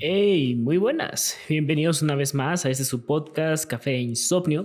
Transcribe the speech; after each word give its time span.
Hey, 0.00 0.54
muy 0.54 0.76
buenas. 0.76 1.36
Bienvenidos 1.48 2.02
una 2.02 2.14
vez 2.14 2.32
más 2.32 2.64
a 2.64 2.70
este 2.70 2.84
su 2.84 3.04
podcast 3.04 3.68
Café 3.68 3.96
e 3.96 4.00
Insomnio. 4.00 4.64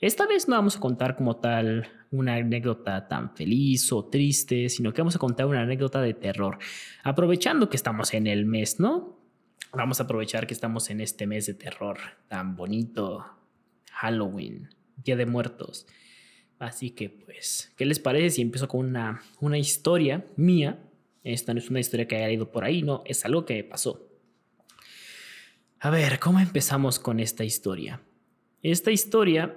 Esta 0.00 0.28
vez 0.28 0.46
no 0.46 0.54
vamos 0.54 0.76
a 0.76 0.80
contar 0.80 1.16
como 1.16 1.38
tal 1.38 1.88
una 2.12 2.36
anécdota 2.36 3.08
tan 3.08 3.34
feliz 3.34 3.92
o 3.92 4.04
triste, 4.04 4.68
sino 4.68 4.92
que 4.92 5.00
vamos 5.02 5.16
a 5.16 5.18
contar 5.18 5.46
una 5.46 5.62
anécdota 5.62 6.00
de 6.00 6.14
terror. 6.14 6.58
Aprovechando 7.02 7.68
que 7.68 7.74
estamos 7.74 8.14
en 8.14 8.28
el 8.28 8.46
mes, 8.46 8.78
¿no? 8.78 9.18
Vamos 9.72 9.98
a 9.98 10.04
aprovechar 10.04 10.46
que 10.46 10.54
estamos 10.54 10.88
en 10.88 11.00
este 11.00 11.26
mes 11.26 11.46
de 11.46 11.54
terror 11.54 11.98
tan 12.28 12.54
bonito. 12.54 13.26
Halloween, 13.90 14.68
Día 15.04 15.16
de 15.16 15.26
Muertos. 15.26 15.88
Así 16.60 16.90
que 16.90 17.10
pues, 17.10 17.72
¿qué 17.76 17.86
les 17.86 17.98
parece 17.98 18.30
si 18.30 18.42
empiezo 18.42 18.68
con 18.68 18.86
una, 18.86 19.20
una 19.40 19.58
historia 19.58 20.24
mía? 20.36 20.78
Esta 21.24 21.52
no 21.54 21.58
es 21.58 21.70
una 21.70 21.80
historia 21.80 22.06
que 22.06 22.14
haya 22.14 22.30
ido 22.30 22.52
por 22.52 22.62
ahí, 22.62 22.82
no, 22.82 23.02
es 23.04 23.24
algo 23.24 23.44
que 23.44 23.64
pasó. 23.64 24.13
A 25.84 25.90
ver, 25.90 26.18
¿cómo 26.18 26.40
empezamos 26.40 26.98
con 26.98 27.20
esta 27.20 27.44
historia? 27.44 28.00
Esta 28.62 28.90
historia 28.90 29.54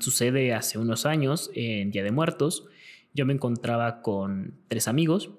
sucede 0.00 0.52
hace 0.52 0.78
unos 0.78 1.06
años, 1.06 1.52
en 1.54 1.92
Día 1.92 2.02
de 2.02 2.10
Muertos. 2.10 2.66
Yo 3.14 3.24
me 3.24 3.34
encontraba 3.34 4.02
con 4.02 4.58
tres 4.66 4.88
amigos, 4.88 5.30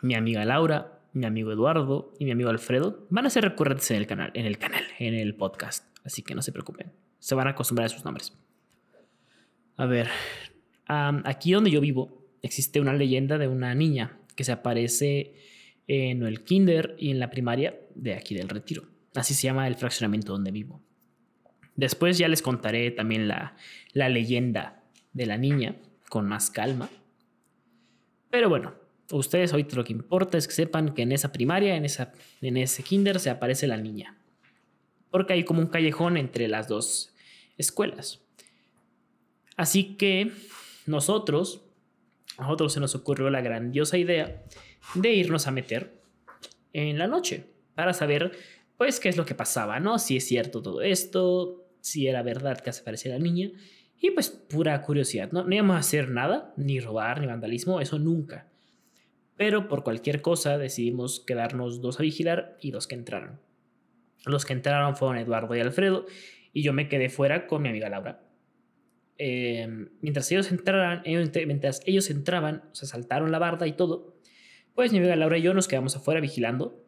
mi 0.00 0.16
amiga 0.16 0.44
Laura, 0.44 0.98
mi 1.12 1.24
amigo 1.24 1.52
Eduardo 1.52 2.12
y 2.18 2.24
mi 2.24 2.32
amigo 2.32 2.50
Alfredo. 2.50 3.06
Van 3.10 3.24
a 3.24 3.30
ser 3.30 3.44
recurrentes 3.44 3.88
en 3.92 3.98
el 3.98 4.08
canal, 4.08 4.32
en 4.34 4.44
el 4.44 4.58
canal, 4.58 4.82
en 4.98 5.14
el 5.14 5.36
podcast, 5.36 5.86
así 6.02 6.22
que 6.22 6.34
no 6.34 6.42
se 6.42 6.50
preocupen. 6.50 6.90
Se 7.20 7.36
van 7.36 7.46
a 7.46 7.50
acostumbrar 7.50 7.86
a 7.86 7.90
sus 7.90 8.04
nombres. 8.04 8.36
A 9.76 9.86
ver, 9.86 10.08
aquí 10.88 11.52
donde 11.52 11.70
yo 11.70 11.80
vivo 11.80 12.26
existe 12.42 12.80
una 12.80 12.92
leyenda 12.92 13.38
de 13.38 13.46
una 13.46 13.72
niña 13.76 14.18
que 14.34 14.42
se 14.42 14.50
aparece 14.50 15.36
en 15.86 16.24
el 16.24 16.42
kinder 16.42 16.96
y 16.98 17.12
en 17.12 17.20
la 17.20 17.30
primaria 17.30 17.78
de 17.94 18.14
aquí 18.14 18.34
del 18.34 18.48
retiro. 18.48 18.90
Así 19.14 19.34
se 19.34 19.42
llama 19.42 19.66
el 19.66 19.76
fraccionamiento 19.76 20.32
donde 20.32 20.50
vivo. 20.50 20.82
Después 21.76 22.18
ya 22.18 22.28
les 22.28 22.42
contaré 22.42 22.90
también 22.90 23.28
la, 23.28 23.56
leyenda 23.94 24.82
de 25.12 25.26
la 25.26 25.36
niña 25.36 25.76
con 26.08 26.26
más 26.26 26.50
calma. 26.50 26.88
Pero 28.30 28.48
bueno, 28.48 28.74
ustedes 29.10 29.52
ahorita 29.52 29.76
lo 29.76 29.84
que 29.84 29.92
importa 29.92 30.38
es 30.38 30.46
que 30.46 30.54
sepan 30.54 30.94
que 30.94 31.02
en 31.02 31.12
esa 31.12 31.32
primaria, 31.32 31.76
en, 31.76 31.84
esa, 31.84 32.12
en 32.40 32.56
ese 32.56 32.82
kinder, 32.82 33.20
se 33.20 33.30
aparece 33.30 33.66
la 33.66 33.76
niña. 33.76 34.18
Porque 35.10 35.34
hay 35.34 35.44
como 35.44 35.60
un 35.60 35.68
callejón 35.68 36.16
entre 36.16 36.48
las 36.48 36.68
dos 36.68 37.14
escuelas. 37.58 38.20
Así 39.56 39.96
que 39.96 40.32
nosotros, 40.86 41.62
a 42.38 42.42
nosotros 42.42 42.72
se 42.72 42.80
nos 42.80 42.94
ocurrió 42.94 43.30
la 43.30 43.42
grandiosa 43.42 43.98
idea 43.98 44.42
de 44.94 45.12
irnos 45.12 45.46
a 45.46 45.50
meter 45.50 46.00
en 46.72 46.98
la 46.98 47.06
noche 47.06 47.46
para 47.74 47.92
saber 47.92 48.32
pues 48.82 48.98
qué 48.98 49.08
es 49.08 49.16
lo 49.16 49.24
que 49.24 49.36
pasaba, 49.36 49.78
¿no? 49.78 50.00
Si 50.00 50.16
es 50.16 50.26
cierto 50.26 50.60
todo 50.60 50.82
esto, 50.82 51.68
si 51.80 52.08
era 52.08 52.24
verdad 52.24 52.58
que 52.58 52.72
se 52.72 52.82
parecía 52.82 53.12
la 53.12 53.20
niña. 53.20 53.52
Y 53.96 54.10
pues 54.10 54.28
pura 54.28 54.82
curiosidad, 54.82 55.30
¿no? 55.30 55.44
No 55.44 55.54
íbamos 55.54 55.76
a 55.76 55.78
hacer 55.78 56.10
nada, 56.10 56.52
ni 56.56 56.80
robar, 56.80 57.20
ni 57.20 57.28
vandalismo, 57.28 57.80
eso 57.80 58.00
nunca. 58.00 58.50
Pero 59.36 59.68
por 59.68 59.84
cualquier 59.84 60.20
cosa 60.20 60.58
decidimos 60.58 61.20
quedarnos 61.20 61.80
dos 61.80 62.00
a 62.00 62.02
vigilar 62.02 62.56
y 62.60 62.72
dos 62.72 62.88
que 62.88 62.96
entraron. 62.96 63.38
Los 64.26 64.44
que 64.44 64.52
entraron 64.52 64.96
fueron 64.96 65.16
Eduardo 65.16 65.54
y 65.54 65.60
Alfredo 65.60 66.06
y 66.52 66.64
yo 66.64 66.72
me 66.72 66.88
quedé 66.88 67.08
fuera 67.08 67.46
con 67.46 67.62
mi 67.62 67.68
amiga 67.68 67.88
Laura. 67.88 68.24
Em, 69.16 69.90
mientras 70.00 70.28
ellos 70.32 70.50
entraran, 70.50 71.04
mientras 71.04 71.82
ellos 71.86 72.10
entraban, 72.10 72.64
o 72.72 72.74
sea, 72.74 72.88
saltaron 72.88 73.30
la 73.30 73.38
barda 73.38 73.68
y 73.68 73.74
todo, 73.74 74.18
pues 74.74 74.90
mi 74.90 74.98
amiga 74.98 75.14
Laura 75.14 75.38
y 75.38 75.42
yo 75.42 75.54
nos 75.54 75.68
quedamos 75.68 75.94
afuera 75.94 76.20
vigilando 76.20 76.82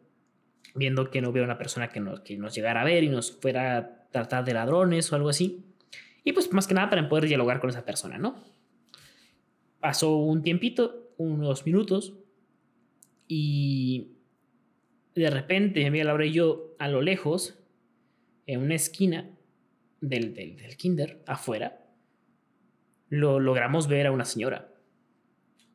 viendo 0.73 1.09
que 1.09 1.21
no 1.21 1.29
hubiera 1.29 1.45
una 1.45 1.57
persona 1.57 1.89
que 1.89 1.99
nos, 1.99 2.21
que 2.21 2.37
nos 2.37 2.55
llegara 2.55 2.81
a 2.81 2.85
ver 2.85 3.03
y 3.03 3.09
nos 3.09 3.31
fuera 3.39 3.77
a 3.77 4.09
tratar 4.11 4.45
de 4.45 4.53
ladrones 4.53 5.11
o 5.11 5.15
algo 5.15 5.29
así. 5.29 5.63
Y 6.23 6.33
pues 6.33 6.51
más 6.51 6.67
que 6.67 6.73
nada 6.73 6.89
para 6.89 7.07
poder 7.07 7.27
dialogar 7.27 7.59
con 7.59 7.69
esa 7.69 7.85
persona, 7.85 8.17
¿no? 8.17 8.43
Pasó 9.79 10.15
un 10.17 10.41
tiempito, 10.41 11.11
unos 11.17 11.65
minutos, 11.65 12.13
y 13.27 14.15
de 15.13 15.29
repente 15.29 15.79
mi 15.79 15.87
amiga 15.87 16.05
Laura 16.05 16.25
y 16.25 16.33
yo, 16.33 16.75
a 16.79 16.87
lo 16.87 17.01
lejos, 17.01 17.59
en 18.47 18.61
una 18.61 18.75
esquina 18.75 19.29
del, 20.01 20.33
del, 20.33 20.57
del 20.57 20.77
kinder, 20.77 21.23
afuera, 21.25 21.85
lo 23.09 23.39
logramos 23.39 23.87
ver 23.87 24.07
a 24.07 24.11
una 24.11 24.25
señora. 24.25 24.71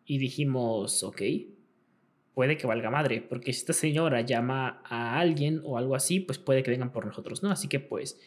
Y 0.04 0.18
dijimos, 0.18 1.02
ok, 1.02 1.22
puede 2.40 2.56
que 2.56 2.66
valga 2.66 2.88
madre, 2.88 3.20
porque 3.20 3.52
si 3.52 3.58
esta 3.58 3.74
señora 3.74 4.22
llama 4.22 4.80
a 4.86 5.20
alguien 5.20 5.60
o 5.62 5.76
algo 5.76 5.94
así, 5.94 6.20
pues 6.20 6.38
puede 6.38 6.62
que 6.62 6.70
vengan 6.70 6.90
por 6.90 7.04
nosotros, 7.04 7.42
¿no? 7.42 7.50
Así 7.50 7.68
que 7.68 7.80
pues 7.80 8.18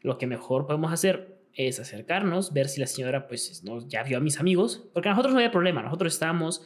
lo 0.00 0.16
que 0.16 0.28
mejor 0.28 0.64
podemos 0.64 0.92
hacer 0.92 1.40
es 1.54 1.80
acercarnos, 1.80 2.52
ver 2.52 2.68
si 2.68 2.78
la 2.78 2.86
señora 2.86 3.26
pues 3.26 3.64
nos, 3.64 3.88
ya 3.88 4.04
vio 4.04 4.18
a 4.18 4.20
mis 4.20 4.38
amigos, 4.38 4.88
porque 4.94 5.08
a 5.08 5.10
nosotros 5.10 5.34
no 5.34 5.40
había 5.40 5.50
problema, 5.50 5.82
nosotros 5.82 6.12
estábamos, 6.12 6.62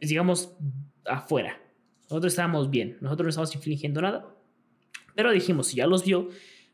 digamos, 0.00 0.56
afuera, 1.04 1.60
nosotros 2.04 2.32
estábamos 2.32 2.70
bien, 2.70 2.96
nosotros 3.02 3.26
no 3.26 3.28
estábamos 3.28 3.54
infligiendo 3.54 4.00
nada, 4.00 4.34
pero 5.14 5.32
dijimos, 5.32 5.66
si 5.66 5.76
ya 5.76 5.86
los 5.86 6.02
vio, 6.02 6.30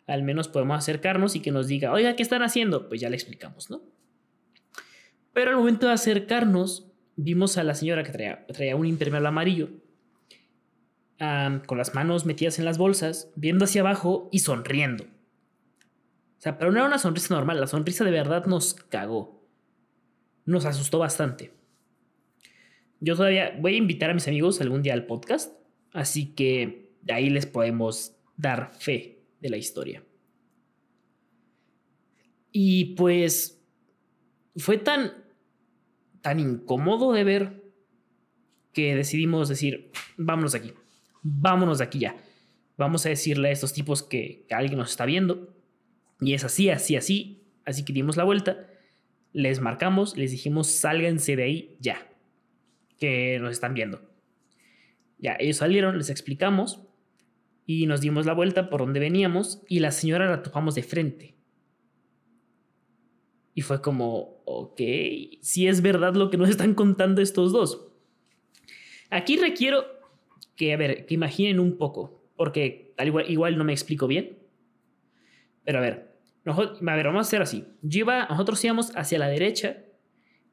al 0.06 0.22
menos 0.22 0.46
podemos 0.46 0.78
acercarnos 0.78 1.34
y 1.34 1.40
que 1.40 1.50
nos 1.50 1.66
diga, 1.66 1.90
oiga, 1.92 2.14
¿qué 2.14 2.22
están 2.22 2.42
haciendo? 2.42 2.88
Pues 2.88 3.00
ya 3.00 3.10
le 3.10 3.16
explicamos, 3.16 3.70
¿no? 3.70 3.82
Pero 5.32 5.50
al 5.50 5.56
momento 5.56 5.88
de 5.88 5.94
acercarnos, 5.94 6.87
vimos 7.18 7.58
a 7.58 7.64
la 7.64 7.74
señora 7.74 8.04
que 8.04 8.12
traía, 8.12 8.46
traía 8.46 8.76
un 8.76 8.86
impermeable 8.86 9.28
amarillo, 9.28 9.68
con 11.66 11.76
las 11.76 11.94
manos 11.94 12.24
metidas 12.24 12.60
en 12.60 12.64
las 12.64 12.78
bolsas, 12.78 13.28
viendo 13.34 13.64
hacia 13.64 13.80
abajo 13.80 14.28
y 14.30 14.38
sonriendo. 14.38 15.04
O 15.04 16.40
sea, 16.40 16.56
pero 16.58 16.70
no 16.70 16.78
era 16.78 16.86
una 16.86 16.98
sonrisa 16.98 17.34
normal, 17.34 17.60
la 17.60 17.66
sonrisa 17.66 18.04
de 18.04 18.12
verdad 18.12 18.46
nos 18.46 18.74
cagó. 18.74 19.44
Nos 20.44 20.64
asustó 20.64 21.00
bastante. 21.00 21.52
Yo 23.00 23.16
todavía 23.16 23.58
voy 23.60 23.74
a 23.74 23.78
invitar 23.78 24.10
a 24.10 24.14
mis 24.14 24.28
amigos 24.28 24.60
algún 24.60 24.82
día 24.82 24.92
al 24.92 25.06
podcast, 25.06 25.52
así 25.92 26.34
que 26.34 26.92
de 27.02 27.12
ahí 27.12 27.30
les 27.30 27.46
podemos 27.46 28.14
dar 28.36 28.70
fe 28.78 29.24
de 29.40 29.50
la 29.50 29.56
historia. 29.56 30.04
Y 32.52 32.94
pues 32.94 33.60
fue 34.56 34.78
tan 34.78 35.12
tan 36.20 36.40
incómodo 36.40 37.12
de 37.12 37.24
ver 37.24 37.62
que 38.72 38.94
decidimos 38.94 39.48
decir, 39.48 39.90
vámonos 40.16 40.52
de 40.52 40.58
aquí, 40.58 40.74
vámonos 41.22 41.78
de 41.78 41.84
aquí 41.84 41.98
ya. 42.00 42.16
Vamos 42.76 43.04
a 43.06 43.08
decirle 43.08 43.48
a 43.48 43.52
estos 43.52 43.72
tipos 43.72 44.04
que, 44.04 44.46
alguien 44.50 44.78
nos 44.78 44.90
está 44.90 45.04
viendo. 45.04 45.56
Y 46.20 46.34
es 46.34 46.44
así, 46.44 46.70
así, 46.70 46.96
así. 46.96 47.42
Así 47.64 47.84
que 47.84 47.92
dimos 47.92 48.16
la 48.16 48.24
vuelta, 48.24 48.68
les 49.32 49.60
marcamos, 49.60 50.16
les 50.16 50.30
dijimos, 50.30 50.68
sálganse 50.68 51.36
de 51.36 51.42
ahí 51.42 51.76
ya, 51.80 52.08
que 52.98 53.38
nos 53.40 53.52
están 53.52 53.74
viendo. 53.74 54.00
Ya, 55.18 55.36
ellos 55.38 55.58
salieron, 55.58 55.98
les 55.98 56.08
explicamos 56.08 56.86
y 57.66 57.86
nos 57.86 58.00
dimos 58.00 58.24
la 58.24 58.32
vuelta 58.32 58.70
por 58.70 58.80
donde 58.80 59.00
veníamos 59.00 59.62
y 59.68 59.80
la 59.80 59.90
señora 59.90 60.30
la 60.30 60.42
topamos 60.42 60.74
de 60.74 60.82
frente. 60.82 61.37
Y 63.58 63.60
fue 63.60 63.82
como, 63.82 64.40
ok, 64.44 64.80
si 65.40 65.66
es 65.66 65.82
verdad 65.82 66.14
lo 66.14 66.30
que 66.30 66.36
nos 66.36 66.48
están 66.48 66.74
contando 66.74 67.20
estos 67.20 67.50
dos. 67.50 67.88
Aquí 69.10 69.36
requiero 69.36 69.84
que, 70.54 70.72
a 70.72 70.76
ver, 70.76 71.06
que 71.06 71.14
imaginen 71.14 71.58
un 71.58 71.76
poco, 71.76 72.22
porque 72.36 72.94
tal 72.96 73.08
igual, 73.08 73.28
igual 73.28 73.58
no 73.58 73.64
me 73.64 73.72
explico 73.72 74.06
bien. 74.06 74.38
Pero 75.64 75.78
a 75.78 75.80
ver, 75.80 76.20
nosotros, 76.44 76.78
a 76.86 76.94
ver, 76.94 77.06
vamos 77.06 77.18
a 77.18 77.22
hacer 77.26 77.42
así. 77.42 77.64
Yo 77.82 78.06
nosotros 78.06 78.64
íbamos 78.64 78.92
hacia 78.94 79.18
la 79.18 79.26
derecha 79.26 79.78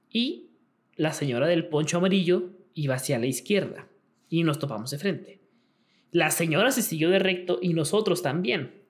y 0.09 0.49
la 0.95 1.13
señora 1.13 1.45
del 1.45 1.67
poncho 1.67 1.97
amarillo 1.97 2.53
iba 2.73 2.95
hacia 2.95 3.19
la 3.19 3.27
izquierda 3.27 3.87
y 4.29 4.41
nos 4.41 4.57
topamos 4.57 4.89
de 4.89 4.97
frente. 4.97 5.41
La 6.09 6.31
señora 6.31 6.71
se 6.71 6.81
siguió 6.81 7.11
de 7.11 7.19
recto 7.19 7.59
y 7.61 7.75
nosotros 7.75 8.23
también. 8.23 8.81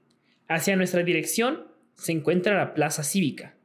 Hacia 0.48 0.78
nuestra 0.78 1.04
dirección 1.04 1.68
se 1.96 2.14
encuentra 2.14 2.56
la 2.56 2.74
plaza 2.74 3.04
cívica 3.04 3.56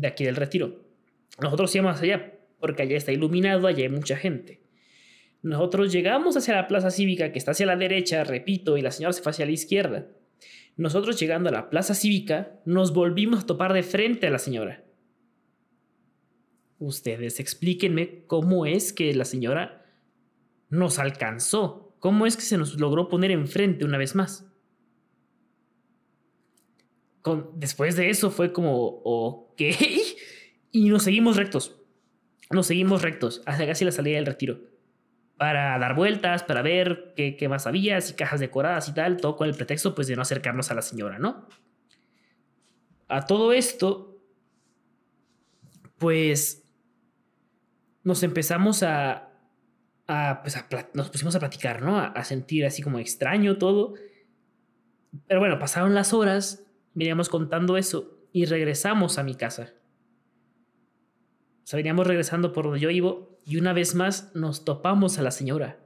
de 0.00 0.08
aquí 0.08 0.24
del 0.24 0.36
retiro. 0.36 0.84
Nosotros 1.40 1.74
íbamos 1.74 2.00
allá, 2.00 2.38
porque 2.58 2.82
allá 2.82 2.96
está 2.96 3.12
iluminado, 3.12 3.66
allá 3.66 3.82
hay 3.82 3.88
mucha 3.88 4.16
gente. 4.16 4.62
Nosotros 5.42 5.92
llegamos 5.92 6.36
hacia 6.36 6.54
la 6.54 6.68
plaza 6.68 6.90
cívica, 6.90 7.32
que 7.32 7.38
está 7.38 7.52
hacia 7.52 7.66
la 7.66 7.76
derecha, 7.76 8.24
repito, 8.24 8.76
y 8.76 8.82
la 8.82 8.90
señora 8.90 9.12
se 9.12 9.22
fue 9.22 9.30
hacia 9.30 9.46
la 9.46 9.52
izquierda. 9.52 10.08
Nosotros 10.76 11.18
llegando 11.18 11.48
a 11.48 11.52
la 11.52 11.70
plaza 11.70 11.94
cívica, 11.94 12.60
nos 12.64 12.92
volvimos 12.92 13.40
a 13.40 13.46
topar 13.46 13.72
de 13.72 13.82
frente 13.82 14.26
a 14.26 14.30
la 14.30 14.38
señora. 14.38 14.84
Ustedes 16.78 17.40
explíquenme 17.40 18.24
cómo 18.26 18.64
es 18.64 18.92
que 18.92 19.12
la 19.14 19.26
señora 19.26 19.86
nos 20.70 20.98
alcanzó, 20.98 21.94
cómo 21.98 22.26
es 22.26 22.36
que 22.36 22.42
se 22.42 22.56
nos 22.56 22.78
logró 22.80 23.08
poner 23.08 23.30
enfrente 23.30 23.84
una 23.84 23.98
vez 23.98 24.14
más 24.14 24.49
después 27.54 27.96
de 27.96 28.10
eso 28.10 28.30
fue 28.30 28.52
como, 28.52 29.00
ok, 29.04 29.60
y 30.72 30.88
nos 30.88 31.04
seguimos 31.04 31.36
rectos. 31.36 31.76
Nos 32.50 32.66
seguimos 32.66 33.02
rectos 33.02 33.42
hacia 33.46 33.66
casi 33.66 33.84
la 33.84 33.92
salida 33.92 34.16
del 34.16 34.26
retiro. 34.26 34.60
para 35.36 35.78
dar 35.78 35.94
vueltas, 35.94 36.42
para 36.42 36.60
ver 36.60 37.14
qué, 37.16 37.36
qué 37.36 37.48
más 37.48 37.66
había, 37.66 38.00
si 38.00 38.14
cajas 38.14 38.40
decoradas 38.40 38.88
y 38.88 38.94
tal, 38.94 39.16
todo 39.16 39.36
con 39.36 39.48
el 39.48 39.54
pretexto 39.54 39.94
pues 39.94 40.06
de 40.06 40.16
no 40.16 40.22
acercarnos 40.22 40.70
a 40.70 40.74
la 40.74 40.82
señora, 40.82 41.18
¿no? 41.18 41.48
A 43.08 43.24
todo 43.24 43.52
esto, 43.52 44.22
pues 45.96 46.62
nos 48.04 48.22
empezamos 48.22 48.82
a, 48.82 49.30
a, 50.06 50.40
pues 50.42 50.56
a 50.56 50.66
nos 50.94 51.10
pusimos 51.10 51.34
a 51.36 51.40
platicar, 51.40 51.82
¿no? 51.82 51.98
A, 51.98 52.06
a, 52.06 52.24
sentir 52.24 52.66
así 52.66 52.82
como 52.82 52.98
extraño 52.98 53.58
todo. 53.58 53.94
Pero 55.26 55.40
bueno, 55.40 55.58
pasaron 55.58 55.94
las 55.94 56.12
horas, 56.12 56.69
veníamos 56.94 57.28
contando 57.28 57.76
eso 57.76 58.18
y 58.32 58.44
regresamos 58.44 59.18
a 59.18 59.22
mi 59.22 59.34
casa. 59.34 59.74
O 61.64 61.66
sea, 61.66 61.76
veníamos 61.76 62.06
regresando 62.06 62.52
por 62.52 62.64
donde 62.64 62.80
yo 62.80 62.88
vivo 62.88 63.40
y 63.44 63.56
una 63.56 63.72
vez 63.72 63.94
más 63.94 64.34
nos 64.34 64.64
topamos 64.64 65.18
a 65.18 65.22
la 65.22 65.30
señora. 65.30 65.78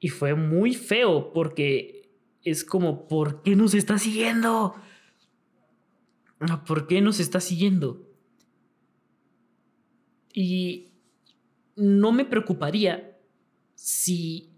Y 0.00 0.08
fue 0.08 0.34
muy 0.34 0.74
feo 0.74 1.32
porque 1.32 2.10
es 2.44 2.64
como, 2.64 3.08
¿por 3.08 3.42
qué 3.42 3.56
nos 3.56 3.74
está 3.74 3.98
siguiendo? 3.98 4.74
¿Por 6.66 6.86
qué 6.86 7.00
nos 7.00 7.18
está 7.18 7.40
siguiendo? 7.40 8.08
Y 10.32 10.92
no 11.74 12.12
me 12.12 12.24
preocuparía 12.24 13.18
si, 13.74 14.52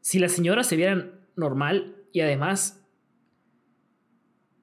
si 0.00 0.18
la 0.18 0.28
señora 0.28 0.64
se 0.64 0.76
viera 0.76 1.18
normal 1.36 1.96
y 2.12 2.20
además, 2.20 2.81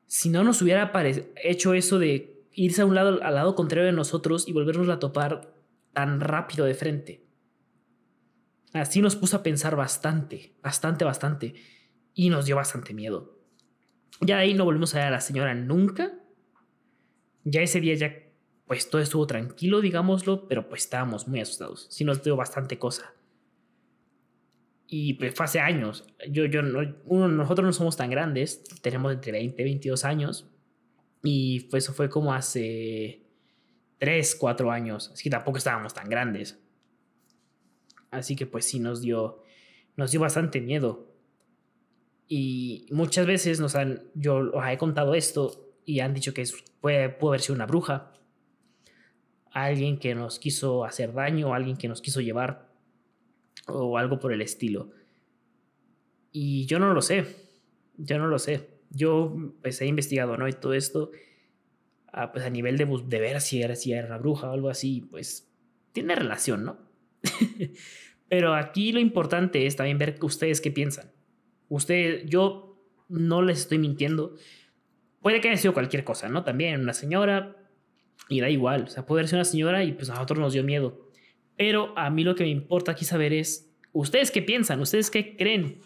si 0.09 0.29
no 0.29 0.43
nos 0.43 0.59
hubiera 0.63 0.91
hecho 1.35 1.75
eso 1.75 1.99
de 1.99 2.43
irse 2.51 2.81
a 2.81 2.85
un 2.87 2.95
lado, 2.95 3.21
al 3.21 3.35
lado 3.35 3.53
contrario 3.53 3.85
de 3.85 3.91
nosotros 3.91 4.47
y 4.47 4.53
volvernos 4.53 4.89
a 4.89 4.97
topar 4.97 5.53
tan 5.93 6.19
rápido 6.19 6.65
de 6.65 6.73
frente. 6.73 7.23
Así 8.73 9.01
nos 9.01 9.15
puso 9.15 9.37
a 9.37 9.43
pensar 9.43 9.75
bastante, 9.75 10.55
bastante, 10.63 11.05
bastante. 11.05 11.53
Y 12.15 12.31
nos 12.31 12.45
dio 12.45 12.55
bastante 12.55 12.95
miedo. 12.95 13.37
Ya 14.21 14.37
de 14.37 14.41
ahí 14.41 14.55
no 14.55 14.65
volvimos 14.65 14.95
a 14.95 14.97
ver 14.97 15.07
a 15.07 15.11
la 15.11 15.21
señora 15.21 15.53
nunca. 15.53 16.11
Ya 17.43 17.61
ese 17.61 17.79
día 17.79 17.93
ya, 17.93 18.11
pues 18.65 18.89
todo 18.89 19.03
estuvo 19.03 19.27
tranquilo, 19.27 19.79
digámoslo, 19.79 20.47
pero 20.47 20.69
pues 20.69 20.85
estábamos 20.85 21.27
muy 21.27 21.39
asustados. 21.39 21.85
Sí 21.91 22.03
nos 22.03 22.23
dio 22.23 22.35
bastante 22.35 22.79
cosa. 22.79 23.13
Y 24.91 25.13
pues 25.13 25.35
fue 25.35 25.45
hace 25.45 25.59
años. 25.59 26.03
Yo, 26.29 26.45
yo, 26.45 26.61
uno, 27.05 27.27
nosotros 27.27 27.63
no 27.63 27.71
somos 27.71 27.95
tan 27.95 28.09
grandes, 28.09 28.63
tenemos 28.81 29.13
entre 29.13 29.31
20 29.31 29.61
y 29.61 29.65
22 29.65 30.03
años. 30.03 30.49
Y 31.21 31.61
pues 31.69 31.83
eso 31.83 31.93
fue 31.93 32.09
como 32.09 32.33
hace 32.33 33.21
3, 33.99 34.35
4 34.35 34.71
años. 34.71 35.11
Así 35.13 35.23
que 35.23 35.29
tampoco 35.29 35.59
estábamos 35.59 35.93
tan 35.93 36.09
grandes. 36.09 36.59
Así 38.09 38.35
que 38.35 38.47
pues 38.47 38.65
sí 38.65 38.79
nos 38.79 39.01
dio, 39.01 39.43
nos 39.95 40.09
dio 40.09 40.21
bastante 40.21 40.59
miedo. 40.59 41.13
Y 42.27 42.87
muchas 42.89 43.27
veces 43.27 43.59
nos 43.59 43.75
han, 43.75 44.03
yo 44.15 44.51
os 44.53 44.67
he 44.67 44.77
contado 44.79 45.13
esto 45.13 45.71
y 45.85 45.99
han 45.99 46.15
dicho 46.15 46.33
que 46.33 46.43
puede, 46.81 47.09
puede 47.09 47.31
haber 47.31 47.41
sido 47.41 47.55
una 47.55 47.65
bruja, 47.65 48.13
alguien 49.51 49.99
que 49.99 50.15
nos 50.15 50.39
quiso 50.39 50.85
hacer 50.85 51.13
daño, 51.13 51.53
alguien 51.53 51.77
que 51.77 51.87
nos 51.87 52.01
quiso 52.01 52.21
llevar 52.21 52.68
o 53.71 53.97
algo 53.97 54.19
por 54.19 54.33
el 54.33 54.41
estilo. 54.41 54.91
Y 56.31 56.65
yo 56.65 56.79
no 56.79 56.93
lo 56.93 57.01
sé, 57.01 57.25
yo 57.97 58.17
no 58.17 58.27
lo 58.27 58.39
sé. 58.39 58.79
Yo 58.91 59.35
pues 59.61 59.81
he 59.81 59.85
investigado, 59.85 60.37
¿no? 60.37 60.47
Y 60.47 60.53
todo 60.53 60.73
esto, 60.73 61.11
a, 62.11 62.31
pues 62.31 62.45
a 62.45 62.49
nivel 62.49 62.77
de, 62.77 62.85
de 62.85 63.19
ver 63.19 63.41
si 63.41 63.61
era, 63.61 63.75
si 63.75 63.93
era 63.93 64.07
una 64.07 64.17
bruja 64.17 64.49
o 64.49 64.53
algo 64.53 64.69
así, 64.69 65.01
pues 65.09 65.51
tiene 65.91 66.15
relación, 66.15 66.63
¿no? 66.63 66.79
Pero 68.29 68.53
aquí 68.53 68.91
lo 68.91 68.99
importante 68.99 69.65
es 69.65 69.75
también 69.75 69.97
ver 69.97 70.17
ustedes 70.21 70.61
qué 70.61 70.71
piensan. 70.71 71.11
Usted, 71.67 72.25
yo 72.25 72.79
no 73.09 73.41
les 73.41 73.59
estoy 73.59 73.79
mintiendo. 73.79 74.35
Puede 75.21 75.41
que 75.41 75.49
haya 75.49 75.57
sido 75.57 75.73
cualquier 75.73 76.03
cosa, 76.03 76.29
¿no? 76.29 76.43
También 76.43 76.81
una 76.81 76.93
señora, 76.93 77.59
y 78.29 78.39
da 78.39 78.49
igual. 78.49 78.83
O 78.83 78.87
sea, 78.87 79.05
puede 79.05 79.27
ser 79.27 79.37
una 79.37 79.45
señora 79.45 79.83
y 79.83 79.91
pues 79.93 80.09
a 80.09 80.13
nosotros 80.13 80.39
nos 80.39 80.53
dio 80.53 80.63
miedo. 80.63 81.08
Pero 81.59 81.91
a 81.97 82.09
mí 82.09 82.23
lo 82.23 82.35
que 82.35 82.45
me 82.45 82.49
importa 82.51 82.93
aquí 82.93 83.03
saber 83.03 83.33
es, 83.33 83.69
¿ustedes 83.91 84.31
qué 84.31 84.41
piensan? 84.41 84.79
¿Ustedes 84.79 85.11
qué 85.11 85.35
creen 85.35 85.81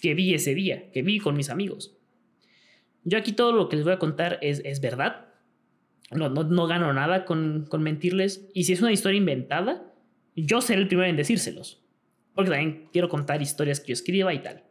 que 0.00 0.14
vi 0.14 0.32
ese 0.32 0.54
día? 0.54 0.90
Que 0.92 1.02
vi 1.02 1.18
con 1.18 1.36
mis 1.36 1.50
amigos. 1.50 1.94
Yo 3.04 3.18
aquí 3.18 3.32
todo 3.32 3.52
lo 3.52 3.68
que 3.68 3.76
les 3.76 3.84
voy 3.84 3.92
a 3.92 3.98
contar 3.98 4.38
es, 4.40 4.62
es 4.64 4.80
verdad. 4.80 5.26
No, 6.10 6.30
no, 6.30 6.44
no 6.44 6.66
gano 6.66 6.90
nada 6.94 7.26
con, 7.26 7.66
con 7.68 7.82
mentirles. 7.82 8.48
Y 8.54 8.64
si 8.64 8.72
es 8.72 8.80
una 8.80 8.92
historia 8.92 9.18
inventada, 9.18 9.92
yo 10.34 10.62
seré 10.62 10.80
el 10.80 10.88
primero 10.88 11.10
en 11.10 11.16
decírselos. 11.16 11.84
Porque 12.34 12.50
también 12.50 12.88
quiero 12.90 13.10
contar 13.10 13.42
historias 13.42 13.78
que 13.78 13.88
yo 13.88 13.92
escriba 13.92 14.32
y 14.32 14.38
tal. 14.38 14.64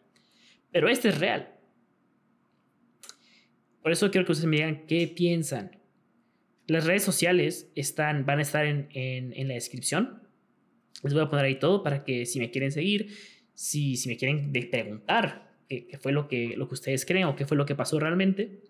Pero 0.71 0.89
este 0.89 1.09
es 1.09 1.19
real. 1.19 1.53
Por 3.83 3.91
eso 3.91 4.09
quiero 4.09 4.25
que 4.25 4.31
ustedes 4.31 4.49
me 4.49 4.55
digan 4.55 4.87
qué 4.87 5.07
piensan. 5.07 5.77
Las 6.65 6.87
redes 6.87 7.03
sociales 7.03 7.71
están, 7.75 8.25
van 8.25 8.39
a 8.39 8.41
estar 8.41 8.65
en, 8.65 8.87
en, 8.91 9.47
la 9.47 9.53
descripción. 9.53 10.27
Les 11.03 11.13
voy 11.13 11.23
a 11.23 11.29
poner 11.29 11.45
ahí 11.45 11.59
todo 11.59 11.83
para 11.83 12.03
que 12.03 12.25
si 12.25 12.39
me 12.39 12.51
quieren 12.51 12.71
seguir, 12.71 13.15
si, 13.53 13.95
si 13.95 14.09
me 14.09 14.17
quieren 14.17 14.51
preguntar 14.51 15.55
qué, 15.67 15.87
qué, 15.87 15.97
fue 15.97 16.11
lo 16.11 16.27
que, 16.27 16.55
lo 16.57 16.67
que 16.67 16.73
ustedes 16.73 17.05
creen 17.05 17.25
o 17.25 17.35
qué 17.35 17.45
fue 17.45 17.57
lo 17.57 17.65
que 17.65 17.75
pasó 17.75 17.99
realmente. 17.99 18.61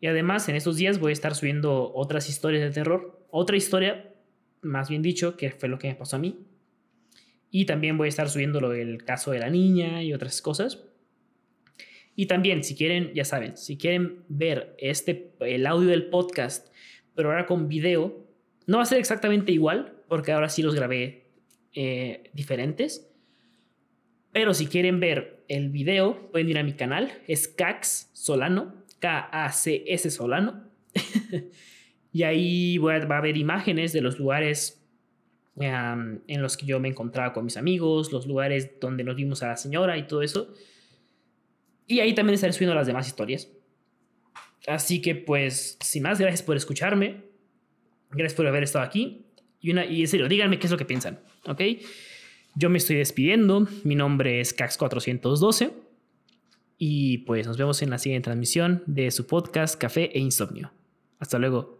Y 0.00 0.06
además 0.06 0.48
en 0.48 0.56
estos 0.56 0.76
días 0.76 0.98
voy 0.98 1.10
a 1.10 1.12
estar 1.12 1.34
subiendo 1.34 1.92
otras 1.94 2.28
historias 2.28 2.62
de 2.62 2.70
terror. 2.70 3.26
Otra 3.30 3.56
historia, 3.56 4.14
más 4.62 4.88
bien 4.88 5.02
dicho, 5.02 5.36
que 5.36 5.50
fue 5.50 5.68
lo 5.68 5.78
que 5.78 5.88
me 5.88 5.94
pasó 5.94 6.16
a 6.16 6.18
mí. 6.18 6.46
Y 7.50 7.64
también 7.64 7.96
voy 7.96 8.06
a 8.06 8.08
estar 8.10 8.28
subiendo 8.28 8.60
lo 8.60 8.70
del 8.70 9.04
caso 9.04 9.30
de 9.30 9.40
la 9.40 9.50
niña 9.50 10.02
y 10.02 10.12
otras 10.12 10.42
cosas. 10.42 10.84
Y 12.14 12.26
también, 12.26 12.64
si 12.64 12.74
quieren, 12.74 13.12
ya 13.14 13.24
saben, 13.24 13.56
si 13.56 13.78
quieren 13.78 14.24
ver 14.28 14.74
este, 14.78 15.32
el 15.40 15.66
audio 15.66 15.88
del 15.88 16.08
podcast, 16.10 16.68
pero 17.14 17.30
ahora 17.30 17.46
con 17.46 17.68
video, 17.68 18.26
no 18.66 18.78
va 18.78 18.82
a 18.82 18.86
ser 18.86 18.98
exactamente 18.98 19.52
igual, 19.52 20.02
porque 20.08 20.32
ahora 20.32 20.48
sí 20.48 20.62
los 20.62 20.74
grabé 20.74 21.27
eh, 21.74 22.30
diferentes. 22.32 23.10
Pero 24.32 24.54
si 24.54 24.66
quieren 24.66 25.00
ver 25.00 25.44
el 25.48 25.70
video, 25.70 26.30
pueden 26.30 26.48
ir 26.48 26.58
a 26.58 26.62
mi 26.62 26.74
canal, 26.74 27.12
es 27.26 27.48
Cax 27.48 28.10
Solano, 28.12 28.74
K-A-C-S 28.98 30.10
Solano. 30.10 30.68
y 32.12 32.22
ahí 32.22 32.78
va 32.78 32.94
a 32.94 33.18
haber 33.18 33.36
imágenes 33.36 33.92
de 33.92 34.00
los 34.00 34.18
lugares 34.18 34.78
en 35.60 36.42
los 36.42 36.56
que 36.56 36.66
yo 36.66 36.78
me 36.78 36.88
encontraba 36.88 37.32
con 37.32 37.44
mis 37.44 37.56
amigos, 37.56 38.12
los 38.12 38.26
lugares 38.26 38.78
donde 38.80 39.02
nos 39.02 39.16
vimos 39.16 39.42
a 39.42 39.48
la 39.48 39.56
señora 39.56 39.98
y 39.98 40.06
todo 40.06 40.22
eso. 40.22 40.52
Y 41.86 42.00
ahí 42.00 42.14
también 42.14 42.34
estaré 42.34 42.52
subiendo 42.52 42.74
las 42.74 42.86
demás 42.86 43.08
historias. 43.08 43.50
Así 44.66 45.00
que 45.00 45.14
pues, 45.14 45.78
sin 45.80 46.02
más, 46.02 46.20
gracias 46.20 46.42
por 46.42 46.56
escucharme. 46.56 47.24
Gracias 48.10 48.34
por 48.34 48.46
haber 48.46 48.62
estado 48.62 48.84
aquí. 48.84 49.26
Y, 49.60 49.70
una, 49.72 49.84
y 49.84 50.02
en 50.02 50.08
serio, 50.08 50.28
díganme 50.28 50.58
qué 50.58 50.66
es 50.66 50.70
lo 50.70 50.78
que 50.78 50.84
piensan, 50.84 51.20
¿ok? 51.46 51.60
Yo 52.54 52.70
me 52.70 52.78
estoy 52.78 52.96
despidiendo. 52.96 53.68
Mi 53.84 53.94
nombre 53.94 54.40
es 54.40 54.56
Cax412. 54.56 55.72
Y 56.78 57.18
pues 57.18 57.46
nos 57.46 57.56
vemos 57.56 57.82
en 57.82 57.90
la 57.90 57.98
siguiente 57.98 58.26
transmisión 58.26 58.82
de 58.86 59.10
su 59.10 59.26
podcast 59.26 59.76
Café 59.76 60.10
e 60.14 60.20
Insomnio. 60.20 60.72
Hasta 61.18 61.38
luego. 61.38 61.76